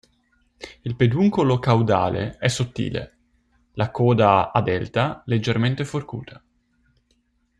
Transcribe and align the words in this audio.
Il 0.81 0.95
peduncolo 0.95 1.59
caudale 1.59 2.37
è 2.39 2.47
sottile, 2.47 3.17
la 3.73 3.91
coda 3.91 4.51
a 4.51 4.59
delta, 4.63 5.21
leggermente 5.27 5.85
forcuta. 5.85 6.43